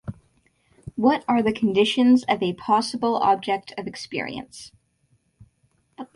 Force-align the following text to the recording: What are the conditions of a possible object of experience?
What 0.95 1.23
are 1.27 1.43
the 1.43 1.53
conditions 1.53 2.23
of 2.23 2.41
a 2.41 2.53
possible 2.55 3.17
object 3.17 3.71
of 3.77 3.85
experience? 3.85 4.71